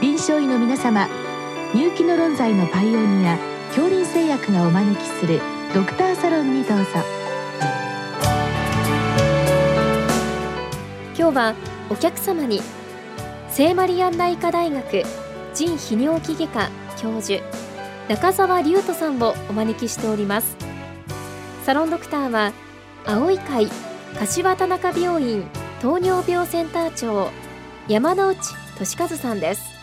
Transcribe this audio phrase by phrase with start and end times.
[0.00, 1.08] 臨床医の皆様
[1.72, 5.40] 入気の論剤のパイオニア恐林製薬がお招きする
[5.74, 6.84] ドクターサロンにどうぞ。
[11.18, 11.54] 今日は
[11.88, 12.60] お客様に
[13.48, 15.02] 聖マリアンナ医科大学
[15.54, 17.42] 腎泌尿器外科教授
[18.08, 20.56] 中澤隆人さんをお招きしております。
[21.64, 22.52] サロンドクターは
[23.06, 23.68] 青い会
[24.18, 25.44] 柏田中病院
[25.80, 27.30] 糖尿病センター長
[27.88, 28.36] 山内
[28.78, 29.75] 俊和さんです。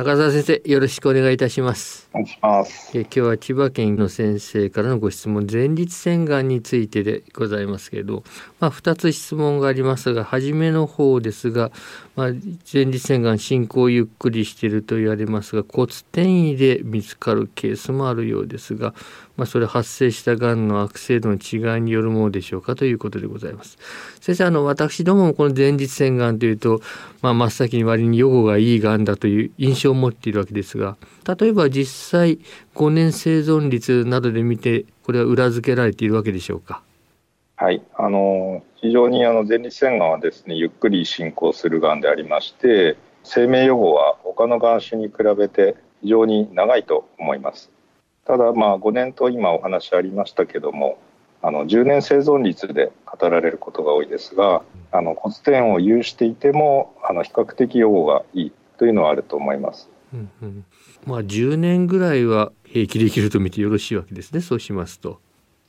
[0.00, 2.08] 中澤先生よろしくお願いいたします。
[2.14, 2.98] お願いします。
[2.98, 8.24] え今日は千葉県の先生からのご質問前立腺がんについてでございますけれど
[8.60, 11.70] まあ2つ質問がありますが初めの方ですが、
[12.16, 12.30] まあ、
[12.72, 18.94] 前立腺がん進行ゆっくりしていると言われますが骨転移で見つかるケースもあるようですが、
[19.40, 23.78] まあ、それ発生したがんの悪性度の違いによるものでしょうかということでございます。
[24.20, 26.82] 先生あの私どももこの前立腺がんというと、
[27.22, 32.38] まあ、真っ先に割に予後がいいがんだという印象を持っているわけですが例えば実際
[32.74, 36.82] 5年生存率などで見てこれは裏付けられているわけでしょうか？
[37.56, 37.82] はい。
[37.94, 47.70] あの非常にあの前立腺がんはですねゆっくり進行するがんでありまして生命予後は他のがん種に比べて非常に長いと思います。
[48.30, 51.00] ただまあ5年と今お話ありましたけども
[51.42, 59.90] あの10年生存率で語られることが多いですがあの骨点を有していてもあの比較的予後がいいというのはあると思います。
[60.14, 60.64] うんうん、
[61.06, 64.40] まあ10年ぐらいは平気できると見てよろしいわけですね。
[64.40, 65.18] そうしますと。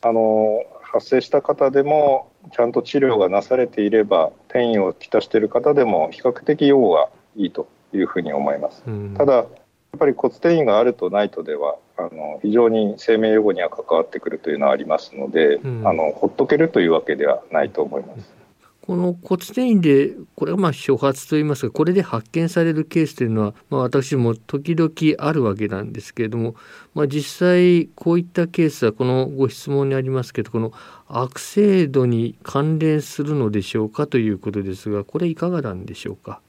[0.04, 8.84] あの発生した方でもちゃんと治療がなされていれば転移をきたしている方でも比較的予後がいいというふうに思います。
[8.86, 9.46] うん、ただ
[9.92, 11.78] やっぱり骨転移があるとないとでは
[12.10, 18.42] あの非常に生命予後には関わってくるというのはありますので、うん、あのほっとけるというわけではないと思います。
[18.82, 26.56] この骨転移でこれはまあ初発といいますかこれで発見されるケースというのは、まあ、私も時々あるわけなんですけれども、
[26.96, 30.74] まあ、実際こういったケースはこのご質問にありますけどこの
[31.08, 36.42] 悪性度に関連するのでしょうかということですがこれいかがなんでしょうか？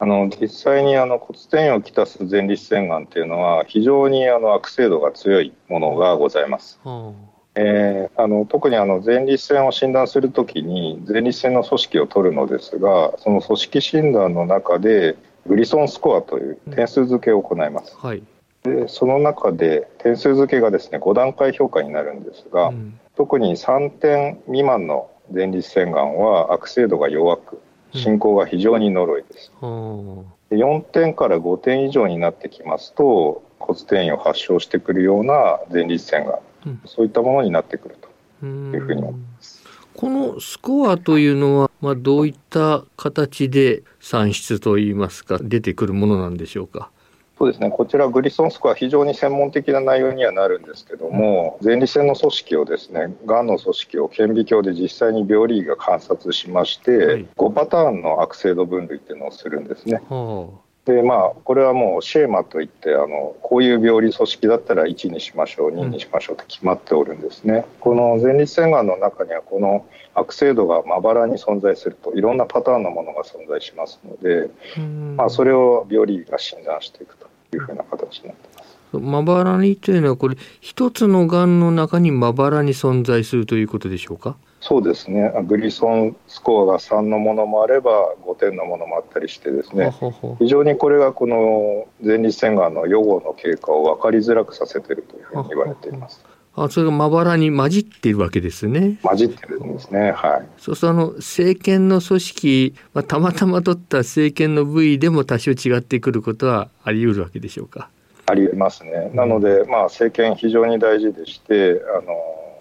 [0.00, 6.78] あの実際にあの骨転移をきたす前立腺がんというのは非常にあの悪性度が強いものがございます。
[6.84, 18.22] はあえー、あの特にあの前立腺を診断するときに前立腺の組織を取るのですがその組織診断の中でグリソンスコアという点数付けを行います、うんはい、
[18.62, 27.60] でその中で点数付けがですね5段階評価になるんですが、うん、特に3点未満の前立腺がんは悪性度が弱く
[27.94, 37.96] 進行が非常に呪いです、うん、4点から5点以上になってきますと骨転移を発症してくるような前立腺がん、うん、そういったものになってくる
[38.40, 39.58] というふうに思います。
[39.94, 46.92] このスコアというのは、まあ、どういった形で算出といいますか出てくるものなんでしょうか？
[47.38, 47.70] そうですね。
[47.70, 60.02] こちらグリソンスコア非常に専門的な内容にはなるんですけども前立腺の組織をですねがんの組織を顕微鏡で実際に病理医が観察しまして、はい、5パターンの悪性度分類っていうのをするんですね。
[60.08, 69.84] はあでまあ、これはもうシェーマといってあのこういう病理組織だったら1にしましょう2にしましょうって決まっておるんですね、うん、この前立腺がんの中にはこの
[70.14, 78.78] 悪性度がまばらに存在するといろんなパターンのものが存在しますので、うん、まあ、それを病理が診断していくというふうな形になってます。
[78.98, 84.36] まばらにというのはこれ一つのがんの中にまばらに存在するということでしょうか？
[84.60, 89.92] そうですねグリソンスコアが3のものもあれば5点のものもあったりしてですね
[90.38, 96.24] 非常にこれがこの前立腺がんの予後の経過を分かりづらくさせているというふうに言われています。
[96.56, 98.98] あそれがまばらに混じっているわけですね。
[99.02, 100.10] 混じってるんですね。
[100.10, 100.48] はい。
[100.58, 107.90] そうするとあの政権の組織、まあ、たまたま取った政権の部位でも多少違ってくることはあり得るわけでしょうか？
[108.26, 109.10] ありますね。
[109.14, 112.12] なので、まあ政権非常に大事でして、あの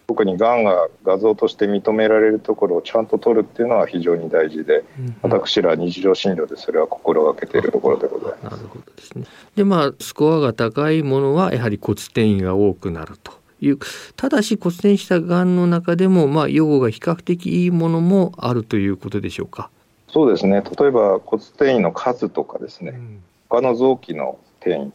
[0.08, 8.54] 特にがんが画像として認められるところをちゃんと取るっていうのは非常に大事で、うん、私ら日常診療でそれは心がけているところでございます。
[8.56, 9.26] なるほどですね。
[9.58, 13.34] でまあスコアが高いものはやはり骨転移が多くなると。
[13.60, 13.80] いう
[14.16, 19.72] ただし骨転移したがんの中でも、まあ、予後が比較的いいものもあるということでしょうか
[20.10, 24.92] そうですね例えば骨転移の数とかですね、うん、他の臓器の転移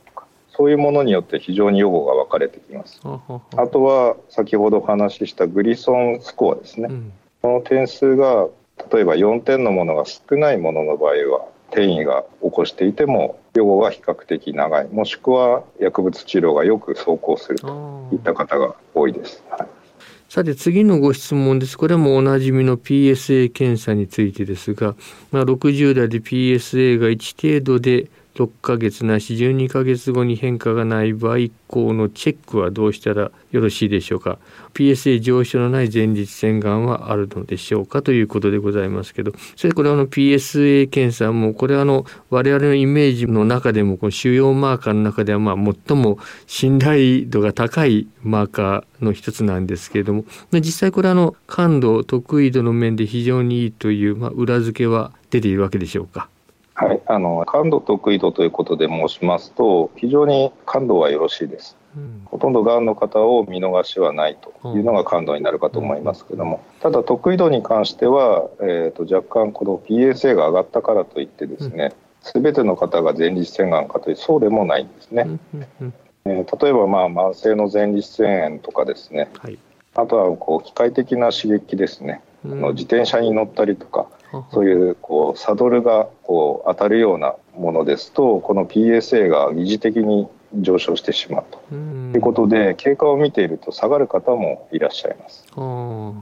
[0.57, 3.01] そういうものによって非常に予後が分かれてきます。
[3.05, 8.49] あとは先ほどお話ししたグリソンスコアですね、うん、この点数が
[8.93, 19.43] 例えば4点のものが少ないものの場合は転移が起こしていても予後が比較的長いもしくは薬物治療がよく走行するといった方が多いです。
[19.51, 19.69] はい
[20.33, 21.77] さて次のご質問です。
[21.77, 24.95] これもおなじみの PSA 検査についてですが、
[25.31, 34.39] まあ、60代で PSA が1程度で6ヶ月なし12ヶ月後に変化がない場合以降のチェックはどうしたらよろしいでしょうか。
[34.75, 39.33] PSA 上昇のない前立腺がんはあるのでしょうかということでございますけど。
[39.57, 45.55] それこれあの PSA 検査もこれはあの我々のイメージの中でもこの腫瘍マーカーの中ではまあ
[45.87, 50.25] 最も信頼度が高いマーカーの一つなんですけれども。
[50.53, 56.32] 実際これあの感度得意度の面で非常にいいというまあ裏付けは出ているわけでしょうか。
[56.87, 71.93] はい、あの感度得意度ということで申しますと非常に感度はよろしいです、うん、ほとんどがんの方を見逃しはないというのが感度になるかと思いますけども、ただ得意度に関しては、えーと、若干この PSA が上がったからといってですね、
[72.23, 75.27] す、べ、ての方が前立腺がんかというそうでもないんですね、
[76.25, 79.59] えー、例えばまあ慢性の前立腺炎とかですね、はい、
[79.95, 84.07] あとはこう機械的な刺激ですね、うん、の自転車に乗ったりとか
[84.53, 91.75] そういうこうサドルがこう当たるようなものですとこの PSA が疑似的に上昇してしまうと。
[91.75, 95.47] いうことで経過を見ていると下がる方もいらっしゃいます。
[95.57, 96.13] あ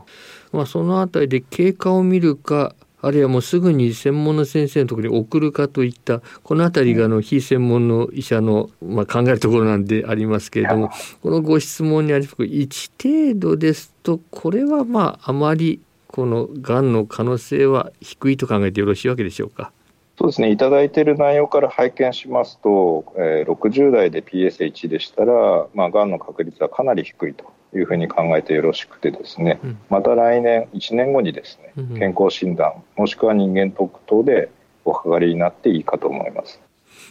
[0.52, 10.90] まあ、そのあたりで経過を見るかあるいはもうすぐに専門の先生のところに送るかといったこの辺りがあの非専門の医者のまあ考えるところなんでありますけれども
[11.22, 15.80] このご質問にあります1程度ですとこれはまああまり
[16.12, 19.72] このがんの可能性は低いと考えてよろしいわけでしょうか？
[20.18, 34.50] そうですね、いただいている内容から拝見しますと、えー、60代で PSA1 でしたら、まあ、がんの確率はかなり低いというふうに考えてよろしくてですね、うん、また来年、1年後にですね、健康診断、もしくは人間特等で
[34.84, 36.60] おかかりになっていいかと思います。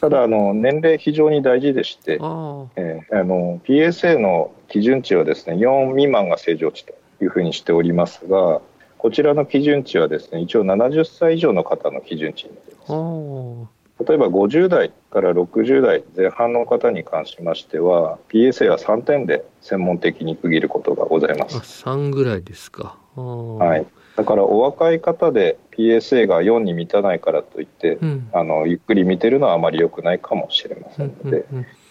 [0.02, 6.94] ただあの、年齢非常に大事でして、あえー、あの PSA の基準値はですね4未満が正常値と
[7.24, 8.62] いうふうにしておりますが、
[9.00, 13.80] こちらの基準値はですね一応70歳以上の方の基準値になります。
[14.08, 21.58] 例えば50代から60代前半の方に関しましては PSA は3点で専門的に区切ることがございます。
[21.86, 22.98] 3ぐらいですか。
[23.16, 23.86] はい。
[24.16, 31.46] だからお若い方で PSA が4に満たないからといって、うん、あのゆっくり見てるのはあまり良くないかもしれませんので、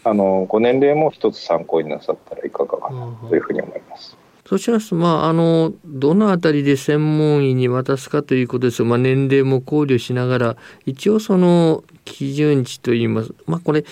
[0.05, 4.17] あのご年齢も一つ参考になさったらいかがかなというふうに思います。
[4.49, 8.83] そうしますと、まあ、あの、どのあたりで専門医に渡すかということです。
[8.83, 10.57] まあ、年齢も考慮しながら、
[10.87, 13.85] 一応その基準値といいます、まあ、これ、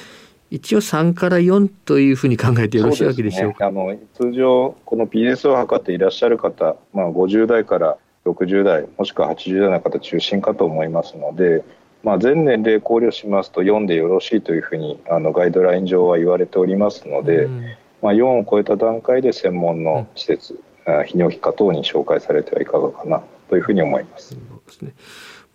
[0.50, 3.68] 一応3から4というふうに考えてよろしいわけでしょうか。
[3.68, 11.64] うね、あの通常、この PS を測っていらっしゃる方、まあ、50代から60代、もしくは80代の方中心かと思いますので、
[12.02, 24.34] まあ、全年齢考慮しますと4でよろしいというふうにあのガイドライン上は言われておりますので、うんまあ、4を超えた段階で専門の施設、うん、泌尿器科等に紹介されてはいかがかなというふうに思います。
[24.34, 24.92] そうですね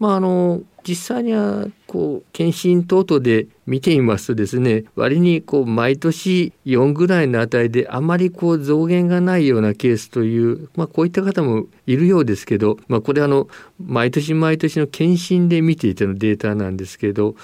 [0.01, 13.47] まあ、あの実際にはこう検診等々で見ていますとですね割にこう毎年4ぐらいの値であまりこう増減がないようなケースという、まあ、こういった方もいるようですけど、まあ、これあの
[13.79, 17.35] 毎年毎年の検診で見ていてのデータなんですけど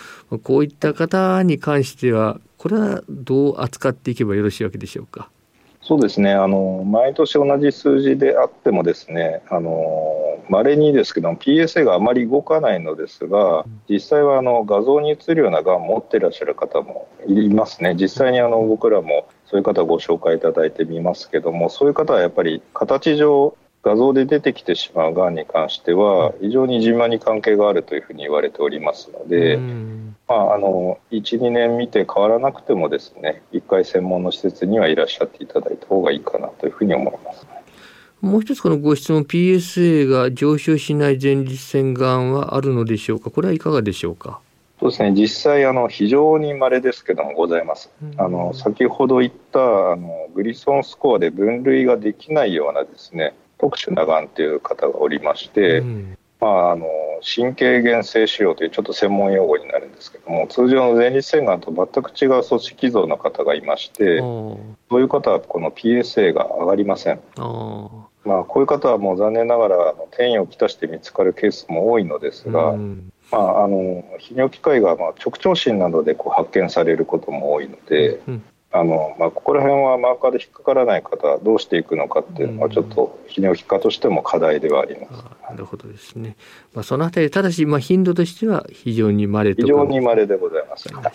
[0.41, 5.29] こういった方に関してはこれはどう扱っていけばよろしいわけでしょうか？
[5.81, 6.33] そうですね。
[6.33, 9.41] あの毎年同じ数字であってもですね
[10.49, 17.95] まれにですけども PSA があまり動かないのですが実際はあの画像に映るようながんを持っていらっしゃる方もいますね。
[17.95, 29.57] 実際にあの僕らもそういう方をご紹介いただいてみますけどもそういう方はやっぱり形上画像で出てきてしまうがんに関しては非常に順番に関係があるというふうに言われておりますので、
[30.27, 37.47] まあ、あの12年見て変わらなくてもですね1回専門の施設にはいらっしゃっていただいた方がいいかなというふうに思います。
[38.19, 43.29] もう一つこのご質問 PSA が上昇しない前立腺がんはあるのでしょうか？
[43.29, 44.41] これはいかがでしょうか？
[44.79, 45.13] そうですね。
[45.13, 49.59] 実際あの非常に稀ですけどもございます、あの先ほど言った
[49.91, 56.85] あのグリソンスコアで分類ができないようなですね特殊ながんという方がおりまして、うん、まあ、あの
[57.21, 64.57] 神経原性腫瘍というちょっと専門用語になるんですけども通常の前立腺がんと全く違う組織像の方がいましてそ
[64.91, 67.19] ういう方はこの PSA が上がりません。
[68.27, 69.77] まあ、こういう方はもう残念ながら
[70.11, 78.43] 転移をきたして見つかるケースも多いのですが、うん、まあ、あの泌尿器科医がまあ直腸診などでこう発見されることも多いので、うん、
[78.79, 85.23] あのまあ、ここら辺はマーカーで引っかからない方はどうしていくのかっていうのはちょっと泌尿器科としても課題ではあります。
[85.49, 86.35] なるほどですね。
[86.73, 90.93] まあ、そのあたりただしまあ頻度としては非常に稀と非常に稀でございます。
[90.93, 91.13] はい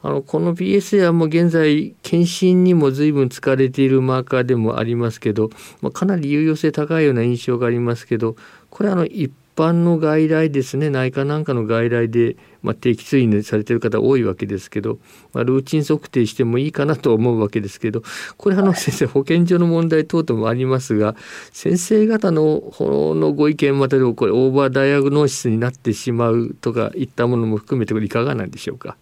[0.00, 5.50] あのこの PSA はもう現在検診にも随分使われているマーカーでもありますけど、
[5.80, 8.36] まあ、かなり有用性高いような印象がありますけど
[8.70, 14.98] これあの一般の外来ですね内科なんかの外来で、まあ、定期通院されてる方多いわけですけど、
[15.32, 18.02] まあ、ルーチン測定してもいいかなと思うわけですけど
[18.36, 21.16] これあの先生保健所の問題等々もありますが
[21.52, 28.96] 先生方ののご意見またでもこれオーバーダイアグノーシスになってしまうとかいったものも含めてこれいかがなんでしょうか？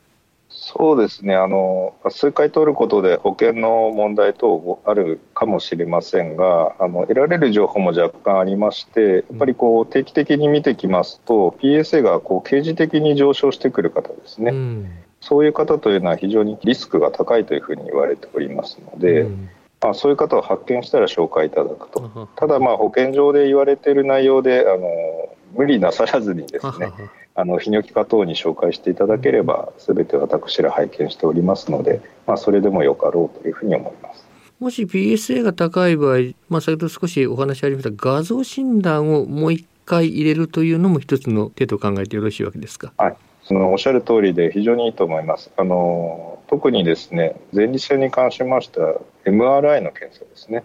[0.69, 1.37] そうですね。
[1.37, 19.21] あの数回取ることで保険の問題等あるかもしれませんがあの得られる情報も若干ありましてやっぱりこう定期的に見てきますと PSA がこう刑事的に上昇してくる方ですね、うん、そういう方というのは非常にリスクが高いというふうに言われておりますので。
[19.21, 19.49] うん。
[19.83, 24.89] まあ、そういう方を発見したら紹介いただくと、ただ、保健所で言われている内容であの
[25.55, 26.91] 無理なさらずにですね、
[27.37, 34.27] あの泌尿器科等に紹介していただければ、すべて私ら拝見しておりますので、まあ、それでもよかろうというふうに思います。
[34.59, 42.91] もし PSA が高い場合、まあ、先ほど少しお話ありました画像診断をもう一回入れるというのも一つの手と考えてよろしいわけですか？
[42.97, 45.51] はい、そのおっしゃる通りで非常にいいと思います。
[45.59, 50.63] あの特にですね前立腺に関しましては MRI の検査ですね、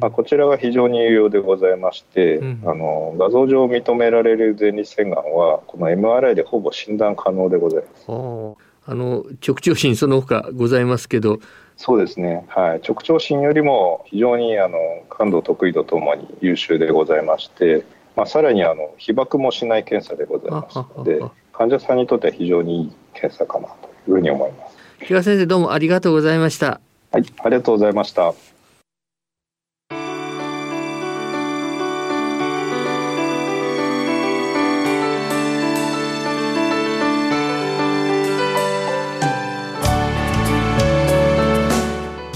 [0.00, 8.04] まあ、こちらが非常に有用でございまして、うん、あの画像上認められる前立腺がんはこの MRI でほぼ診断可能でございます。
[8.88, 11.38] あの直腸診その他ございますけど。
[11.76, 14.78] そうですね、はい、直腸診よりも非常にあの
[15.10, 17.84] 感度得意度ともに優秀でございまして、
[18.16, 21.20] まあ、さらにあの被爆もしない検査でございますので
[21.52, 24.75] 患者さんにとっては非常にいい検査かなというふうに思います。
[25.00, 26.80] 木川先生どうもありがとうございました。
[27.12, 28.34] はい、ありがとうございました。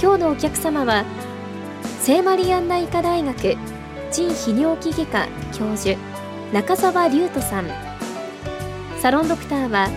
[0.01, 1.05] 今日のお客様は
[2.01, 3.57] 聖マリアンナ医科大学
[4.11, 5.99] 腎泌尿器外科教授
[6.53, 7.67] 中澤隆人さん
[8.99, 9.89] サロンドクターは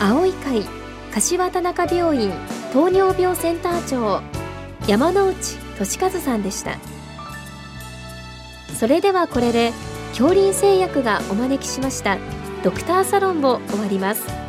[0.00, 0.83] 青い会
[1.14, 2.32] 柏田中病院
[2.72, 4.20] 糖尿病センター長
[4.88, 5.36] 山内
[5.78, 6.76] 俊和さんでした。
[8.74, 9.72] それではこれで
[10.08, 12.18] 恐林製薬がお招きしました
[12.64, 14.43] ドクターサロンを終わります。